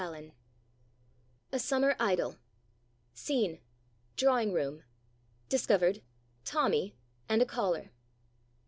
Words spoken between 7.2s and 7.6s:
and a